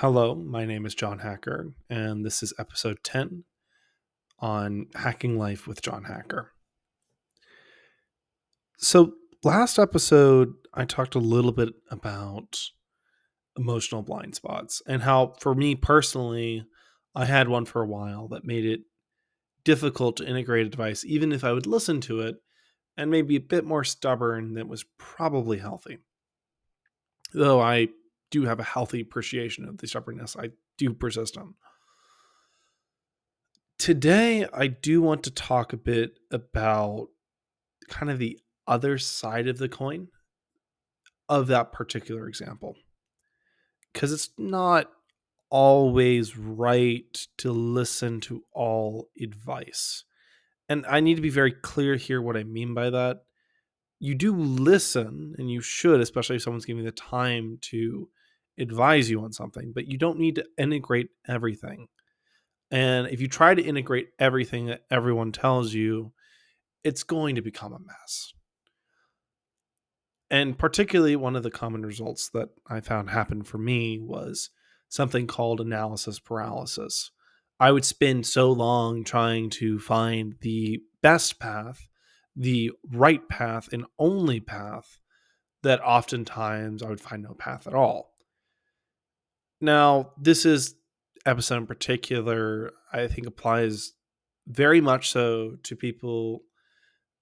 [0.00, 3.42] Hello, my name is John Hacker, and this is episode 10
[4.38, 6.52] on Hacking Life with John Hacker.
[8.76, 12.60] So, last episode, I talked a little bit about
[13.56, 16.64] emotional blind spots and how, for me personally,
[17.16, 18.82] I had one for a while that made it
[19.64, 22.36] difficult to integrate advice, even if I would listen to it,
[22.96, 25.98] and maybe a bit more stubborn that was probably healthy.
[27.34, 27.88] Though I
[28.30, 31.54] do have a healthy appreciation of the stubbornness I do persist on.
[33.78, 37.08] Today, I do want to talk a bit about
[37.88, 40.08] kind of the other side of the coin
[41.28, 42.76] of that particular example.
[43.92, 44.90] Because it's not
[45.50, 50.04] always right to listen to all advice.
[50.68, 53.22] And I need to be very clear here what I mean by that.
[53.98, 58.08] You do listen, and you should, especially if someone's giving the time to
[58.58, 61.88] advise you on something, but you don't need to integrate everything.
[62.70, 66.12] And if you try to integrate everything that everyone tells you,
[66.84, 68.32] it's going to become a mess.
[70.30, 74.50] And particularly, one of the common results that I found happened for me was
[74.88, 77.10] something called analysis paralysis.
[77.58, 81.88] I would spend so long trying to find the best path,
[82.36, 84.98] the right path, and only path
[85.62, 88.12] that oftentimes I would find no path at all.
[89.60, 90.74] Now, this is
[91.26, 93.92] episode in particular, I think applies
[94.46, 96.42] very much so to people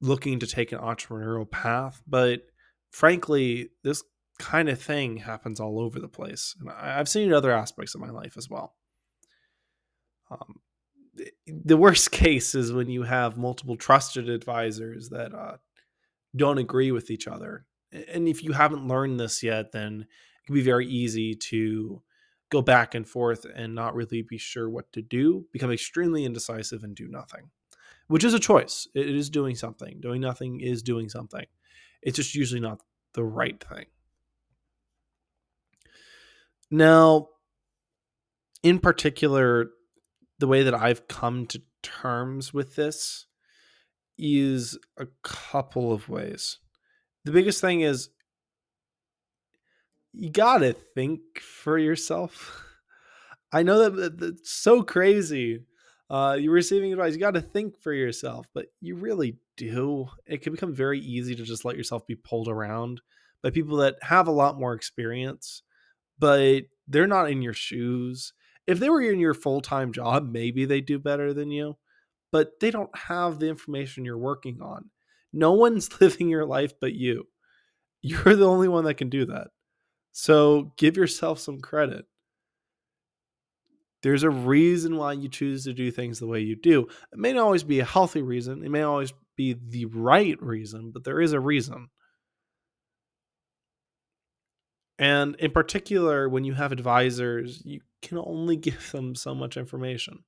[0.00, 2.00] looking to take an entrepreneurial path.
[2.06, 2.42] But
[2.90, 4.02] frankly, this
[4.38, 6.56] kind of thing happens all over the place.
[6.58, 8.74] And I've seen it in other aspects of my life as well.
[10.30, 10.60] Um,
[11.46, 15.56] the worst case is when you have multiple trusted advisors that uh,
[16.34, 17.66] don't agree with each other.
[17.92, 22.02] And if you haven't learned this yet, then it can be very easy to
[22.50, 26.82] go back and forth and not really be sure what to do, become extremely indecisive
[26.82, 27.50] and do nothing,
[28.08, 28.88] which is a choice.
[28.94, 30.00] It is doing something.
[30.00, 31.46] Doing nothing is doing something.
[32.02, 32.80] It's just usually not
[33.14, 33.86] the right thing.
[36.70, 37.28] Now,
[38.62, 39.70] in particular,
[40.38, 43.26] the way that I've come to terms with this
[44.18, 46.58] is a couple of ways.
[47.24, 48.10] The biggest thing is
[50.12, 52.64] you gotta think for yourself.
[53.52, 55.64] I know that that's so crazy.
[56.08, 57.14] Uh, you're receiving advice.
[57.14, 60.08] You got to think for yourself, but you really do.
[60.26, 63.00] It can become very easy to just let yourself be pulled around
[63.42, 65.62] by people that have a lot more experience,
[66.18, 68.32] but they're not in your shoes.
[68.66, 71.76] If they were in your full time job, maybe they do better than you,
[72.32, 74.90] but they don't have the information you're working on.
[75.32, 77.28] No one's living your life but you.
[78.02, 79.48] You're the only one that can do that.
[80.12, 82.04] So give yourself some credit.
[84.02, 86.88] There's a reason why you choose to do things the way you do.
[87.12, 90.90] It may not always be a healthy reason, it may always be the right reason,
[90.90, 91.88] but there is a reason.
[94.98, 100.20] And in particular, when you have advisors, you can only give them so much information.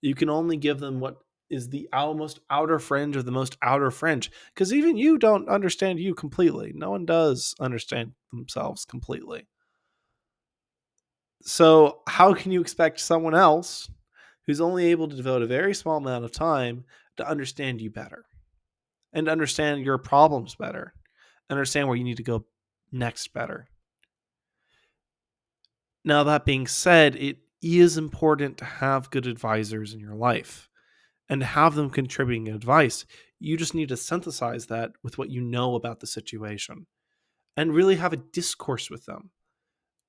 [0.00, 1.18] You can only give them what
[1.52, 6.00] is the almost outer fringe of the most outer fringe because even you don't understand
[6.00, 6.72] you completely.
[6.74, 9.46] No one does understand themselves completely.
[11.42, 13.90] So how can you expect someone else
[14.46, 16.84] who's only able to devote a very small amount of time
[17.18, 18.24] to understand you better
[19.12, 20.94] and understand your problems better
[21.50, 22.46] understand where you need to go
[22.90, 23.68] next better?
[26.02, 30.70] Now that being said it is important to have good advisors in your life
[31.32, 33.06] and have them contributing advice.
[33.40, 36.86] You just need to synthesize that with what you know about the situation
[37.56, 39.30] and really have a discourse with them.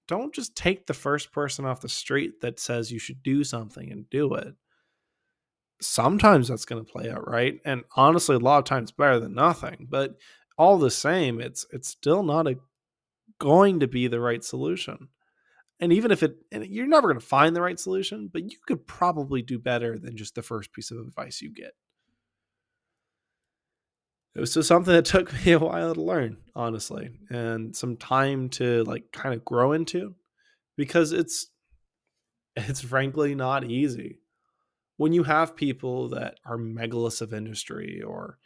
[0.06, 3.90] Don't just take the first person off the street that says you should do something
[3.90, 4.54] and do it.
[5.80, 9.34] Sometimes that's going to play out right, and honestly, a lot of times better than
[9.34, 9.88] nothing.
[9.90, 10.16] But
[10.58, 12.58] all the same, it's it's still not a
[13.40, 15.08] going to be the right solution
[15.80, 18.86] and even if it you're never going to find the right solution but you could
[18.88, 21.74] probably do better than just the first piece of advice you get.
[24.36, 28.50] It was just something that took me a while to learn honestly and some time
[28.50, 30.16] to like kind of grow into
[30.78, 31.48] because it's
[32.56, 34.20] it's frankly not easy.
[34.98, 38.38] When you have people that are megaliths of industry or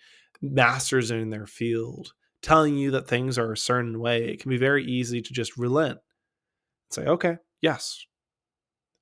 [0.41, 4.57] masters in their field telling you that things are a certain way it can be
[4.57, 5.99] very easy to just relent
[6.89, 8.05] say, okay, yes.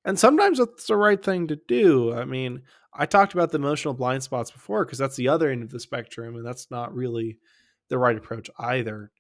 [0.04, 2.14] And sometimes that's the right thing to do.
[2.14, 2.62] I mean,
[2.94, 5.80] I talked about the emotional blind spots before because that's the other end of the
[5.80, 7.40] spectrum, and that's not really
[7.90, 9.12] the right approach either.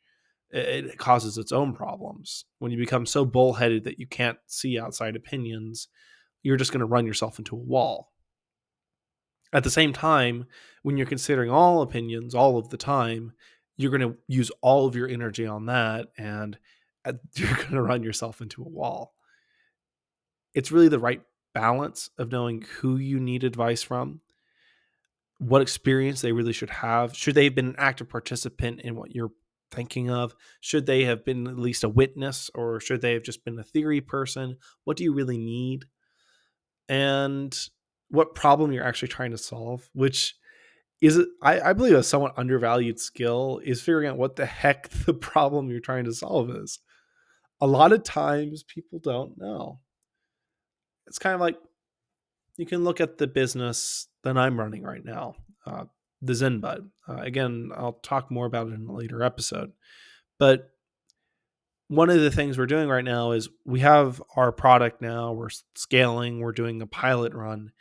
[0.51, 2.45] it causes its own problems.
[2.59, 5.89] When you become so bullheaded that you can't see outside opinions,
[6.43, 8.11] you're just going to run yourself into a wall.
[9.51, 10.45] At the same time,
[10.83, 13.33] when you're considering all opinions all of the time,
[13.77, 16.57] you're going to use all of your energy on that and
[17.05, 19.13] Uh, you're going to run yourself into a wall.
[20.53, 21.21] It's really the right
[21.53, 24.21] balance of knowing who you need advice from,
[25.37, 27.15] what experience they really should have.
[27.15, 29.31] Should they have been an active participant in what you're
[29.71, 30.35] thinking of?
[30.61, 33.63] Should they have been at least a witness or should they have just been a
[33.63, 34.57] theory person?
[34.83, 35.85] What do you really need?
[36.87, 37.57] And
[38.09, 40.35] what problem you're actually trying to solve, which
[41.01, 45.13] is I, I believe a somewhat undervalued skill is figuring out what the heck the
[45.13, 46.79] problem you're trying to solve is.
[47.61, 49.79] A lot of times people don't know.
[51.07, 51.57] It's kind of like
[52.57, 55.35] you can look at the business that I'm running right now,
[55.65, 55.85] uh,
[56.21, 56.89] the ZenBud.
[57.07, 59.71] Uh, again, I'll talk more about it in a later episode.
[60.39, 60.71] But
[61.87, 65.49] one of the things we're doing right now is we have our product now, we're
[65.75, 67.71] scaling, we're doing a pilot run,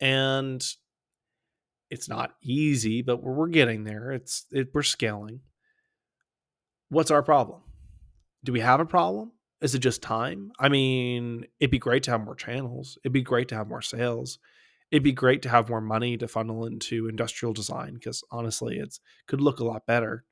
[0.00, 0.64] and
[1.90, 4.12] it's not easy, but we're, getting there.
[4.12, 5.40] It's it, we're scaling.
[6.88, 7.60] What's our problem?
[8.44, 9.32] Do we have a problem?
[9.60, 10.52] Is it just time?
[10.58, 12.98] I mean, it'd be great to have more channels.
[13.04, 14.38] It'd be great to have more sales
[14.92, 19.00] it'd be great to have more money to funnel into industrial design because honestly, it's
[19.26, 20.24] could look a lot better.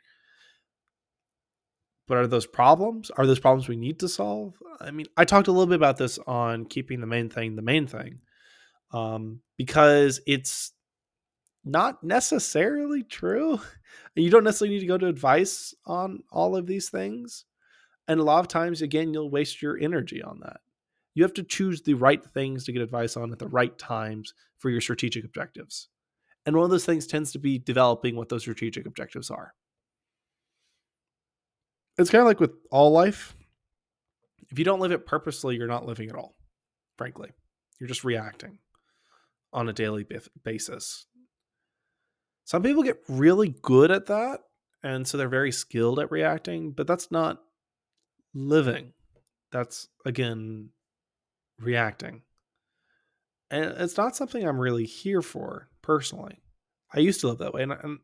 [2.07, 3.11] But are those problems?
[3.11, 4.55] Are those problems we need to solve?
[4.81, 7.63] I mean, I talked a little bit about this on keeping the main thing the
[7.63, 8.21] main thing,
[8.93, 10.73] um, because it's
[11.65, 13.61] not necessarily true.
[14.17, 17.45] You don't necessarily need to go to advice on all of these things.
[18.11, 20.57] And a lot of times, again, you'll waste your energy on that.
[21.15, 24.35] You have to choose the right things to get advice on at the right times
[24.59, 25.87] for your strategic objectives.
[26.45, 29.55] And one of those things tends to be developing what those strategic objectives are.
[31.99, 33.37] It's kind of like with all life.
[34.51, 36.35] If you don't live it purposely, you're not living at all,
[36.99, 37.31] frankly.
[37.79, 38.59] You're just reacting
[39.53, 40.05] on a daily
[40.43, 41.07] basis.
[42.45, 44.41] Some people get really good at that,
[44.83, 47.41] and so they're very skilled at reacting, but that's not
[48.35, 48.93] living.
[49.53, 50.71] That's, again,
[51.59, 52.23] reacting.
[53.51, 56.41] And it's not something I'm really here for personally.
[56.95, 57.63] I used to live that way.
[57.63, 57.99] And, and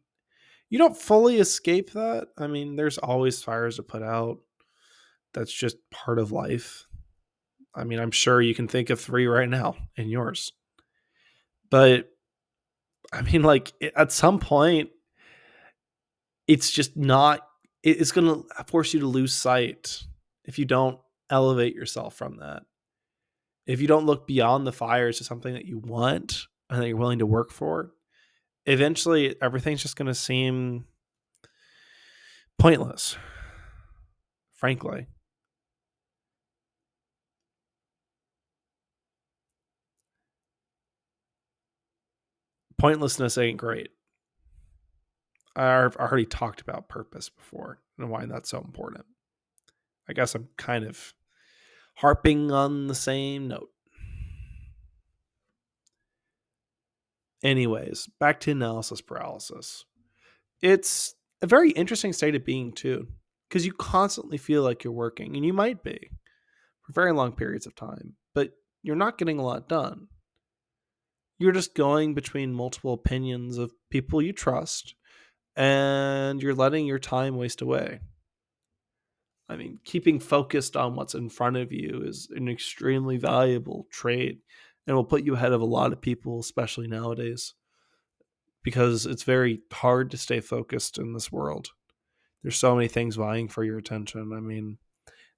[0.68, 2.28] you don't fully escape that.
[2.36, 4.38] I mean, there's always fires to put out.
[5.34, 6.86] That's just part of life.
[7.74, 10.52] I mean, I'm sure you can think of three right now in yours.
[11.70, 12.08] But
[13.12, 14.90] I mean, like at some point,
[16.48, 17.46] it's just not,
[17.82, 20.02] it's going to force you to lose sight
[20.46, 20.98] if you don't
[21.28, 22.62] elevate yourself from that
[23.66, 26.96] if you don't look beyond the fires to something that you want and that you're
[26.96, 27.92] willing to work for,
[28.64, 30.86] eventually everything's just going to seem
[32.58, 33.16] pointless,
[34.54, 35.06] frankly.
[42.78, 43.88] Pointlessness ain't great.
[45.56, 49.06] I've already talked about purpose before and why that's so important.
[50.08, 51.14] I guess I'm kind of
[51.96, 53.70] harping on the same note.
[57.42, 59.84] Anyways, back to analysis paralysis.
[60.62, 63.08] It's a very interesting state of being, too,
[63.48, 66.10] because you constantly feel like you're working, and you might be
[66.82, 68.52] for very long periods of time, but
[68.82, 70.08] you're not getting a lot done.
[71.38, 74.94] You're just going between multiple opinions of people you trust,
[75.54, 78.00] and you're letting your time waste away.
[79.48, 84.40] I mean, keeping focused on what's in front of you is an extremely valuable trait
[84.86, 87.54] and will put you ahead of a lot of people, especially nowadays,
[88.64, 91.68] because it's very hard to stay focused in this world.
[92.42, 94.32] There's so many things vying for your attention.
[94.34, 94.78] I mean,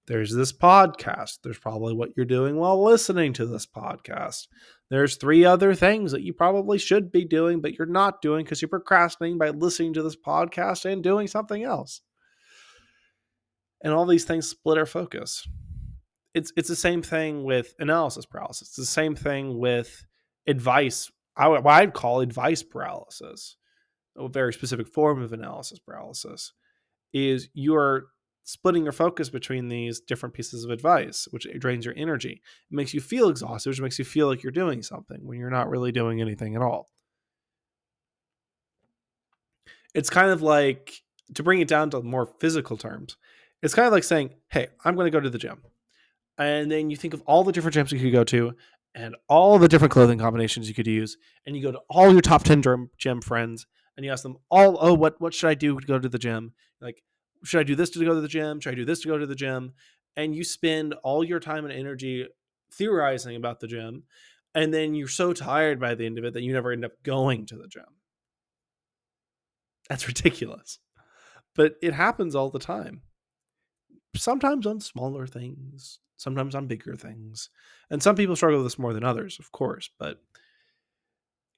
[0.07, 1.41] there's this podcast.
[1.43, 4.47] There's probably what you're doing while listening to this podcast.
[4.89, 8.63] There's three other things that you probably should be doing, but you're not doing because
[8.63, 12.01] you're procrastinating by listening to this podcast and doing something else
[13.83, 15.47] and all these things split our focus.
[16.35, 18.69] It's it's the same thing with analysis paralysis.
[18.69, 20.05] It's the same thing with
[20.47, 21.11] advice.
[21.37, 23.57] I, what i'd call advice paralysis
[24.19, 26.53] a very specific form of analysis paralysis
[27.13, 28.09] is you're
[28.45, 32.43] splitting your focus between these different pieces of advice which drains your energy.
[32.71, 35.51] It makes you feel exhausted which makes you feel like you're doing something when you're
[35.51, 36.89] not really doing anything at all.
[39.95, 41.03] It's kind of like
[41.35, 43.17] to bring it down to more physical terms
[43.63, 45.63] it's kind of like saying, "Hey, I'm going to go to the gym,"
[46.37, 48.55] and then you think of all the different gyms you could go to,
[48.95, 52.21] and all the different clothing combinations you could use, and you go to all your
[52.21, 55.55] top ten gym, gym friends, and you ask them all, "Oh, what what should I
[55.55, 57.03] do to go to the gym?" Like,
[57.45, 58.61] should I do this to go to the gym?
[58.61, 59.73] Should I do this to go to the gym?
[60.17, 62.27] And you spend all your time and energy
[62.73, 64.05] theorizing about the gym.
[64.55, 67.03] And then you're so tired by the end of it that you never end up
[67.03, 67.85] going to the gym.
[69.89, 70.81] That's ridiculous.
[71.55, 73.03] But it happens all the time.
[74.19, 77.51] Sometimes on smaller things, sometimes on bigger things.
[77.91, 80.21] And some people struggle with this more than others, of course, but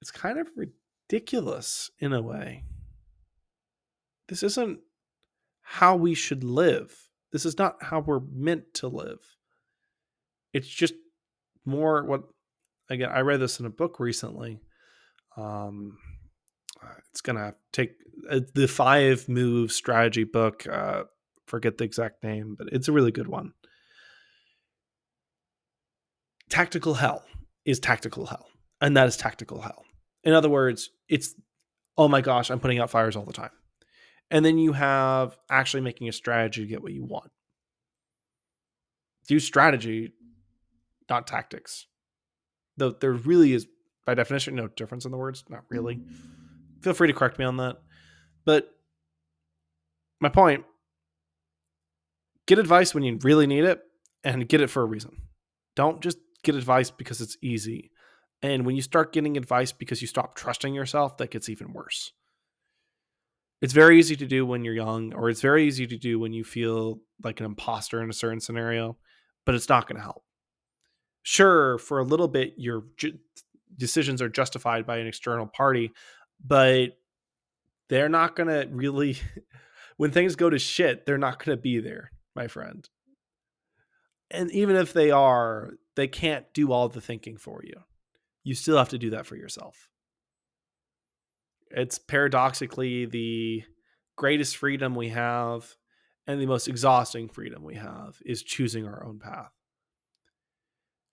[0.00, 2.64] it's kind of ridiculous in a way.
[4.28, 4.80] This isn't
[5.62, 6.96] how we should live.
[7.32, 9.18] This is not how we're meant to live.
[10.52, 10.94] It's just
[11.64, 12.24] more what
[12.88, 14.60] again, I read this in a book recently.
[15.36, 15.98] Um
[17.10, 17.96] it's gonna take
[18.28, 20.66] uh, the five move strategy book.
[20.66, 21.04] Uh,
[21.50, 23.52] forget the exact name, but it's a really good one.
[26.48, 27.24] Tactical hell
[27.64, 28.46] is tactical hell,
[28.80, 29.84] and that is tactical hell.
[30.24, 31.34] In other words, it's
[31.98, 33.50] oh my gosh, I'm putting out fires all the time.
[34.30, 37.30] And then you have actually making a strategy to get what you want.
[39.26, 40.12] Do strategy,
[41.08, 41.86] not tactics.
[42.76, 43.66] Though there really is,
[44.06, 45.44] by definition, no difference in the words.
[45.48, 46.00] Not really.
[46.80, 47.76] Feel free to correct me on that.
[48.44, 48.70] But
[50.20, 50.64] my point
[52.50, 53.80] get advice when you really need it
[54.24, 55.16] and get it for a reason.
[55.76, 57.92] Don't just get advice because it's easy.
[58.42, 62.12] And when you start getting advice because you stop trusting yourself, that gets even worse.
[63.62, 66.32] It's very easy to do when you're young, or it's very easy to do when
[66.32, 68.96] you feel like an imposter in a certain scenario,
[69.46, 70.24] but it's not going to help.
[71.22, 73.18] Sure, for a little bit, your ju-
[73.76, 75.92] decisions are justified by an external party,
[76.44, 76.96] but
[77.88, 79.18] they're not going to really,
[79.98, 82.88] when things go to shit, they're not going to be there, my friend.
[84.30, 87.74] And even if they are, they can't do all the thinking for you.
[88.44, 89.88] You still have to do that for yourself.
[91.70, 93.64] It's paradoxically the
[94.16, 95.74] greatest freedom we have
[96.26, 99.52] and the most exhausting freedom we have is choosing our own path.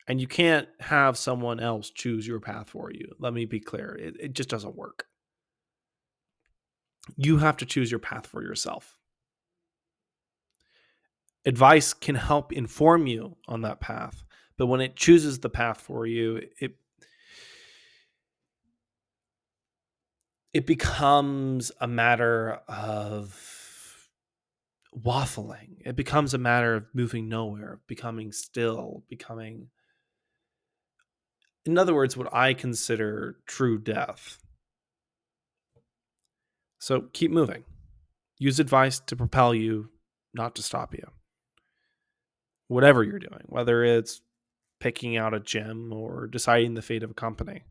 [0.08, 3.14] And you can't have someone else choose your path for you.
[3.20, 3.98] Let me be clear.
[4.00, 5.06] It, it just doesn't work.
[7.18, 8.98] You have to choose your path for yourself.
[11.48, 14.22] Advice can help inform you on that path,
[14.58, 16.76] but when it chooses the path for you, it
[20.54, 24.10] it becomes a matter of
[24.94, 25.78] waffling.
[25.86, 29.70] It becomes a matter of moving nowhere, becoming still, becoming
[31.66, 34.40] in other words, what I consider true death.
[36.80, 37.64] So keep moving.
[38.38, 39.90] Use advice to propel you,
[40.34, 41.08] not to stop you.
[42.68, 44.22] Whatever you're doing, whether it's
[44.80, 47.64] picking out a gym or deciding the fate of a company,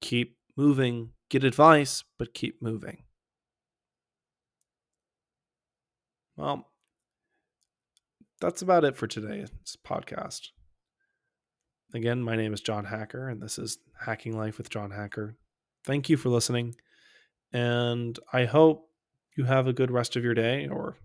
[0.00, 1.10] keep moving.
[1.30, 3.02] Get advice, but keep moving.
[6.36, 6.68] Well,
[8.40, 9.50] that's about it for today's
[9.86, 10.48] podcast.
[11.94, 15.36] Again, my name is John Hacker, and this is Hacking Life with John Hacker.
[15.84, 16.74] Thank you for listening.
[17.52, 18.90] And I hope
[19.36, 20.98] you have a good rest of your day or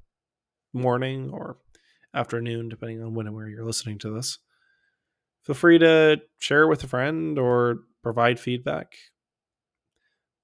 [0.74, 1.58] morning or
[2.14, 4.40] afternoon, depending on when and where you're listening to this.
[5.44, 8.94] Feel free to share with a friend or provide feedback.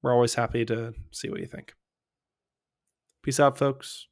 [0.01, 1.73] We're always happy to see what you think.
[3.23, 4.07] Peace out, folks.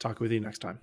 [0.00, 0.80] Talk with you next time.